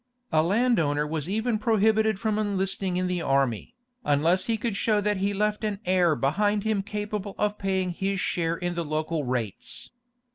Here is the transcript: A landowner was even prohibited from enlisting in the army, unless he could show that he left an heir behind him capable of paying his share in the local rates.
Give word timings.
A 0.31 0.41
landowner 0.41 1.05
was 1.05 1.29
even 1.29 1.59
prohibited 1.59 2.19
from 2.19 2.39
enlisting 2.39 2.97
in 2.97 3.05
the 3.05 3.21
army, 3.21 3.75
unless 4.03 4.45
he 4.47 4.57
could 4.57 4.75
show 4.75 4.99
that 4.99 5.17
he 5.17 5.31
left 5.31 5.63
an 5.63 5.79
heir 5.85 6.15
behind 6.15 6.63
him 6.63 6.81
capable 6.81 7.35
of 7.37 7.59
paying 7.59 7.91
his 7.91 8.19
share 8.19 8.57
in 8.57 8.73
the 8.73 8.83
local 8.83 9.25
rates. 9.25 9.91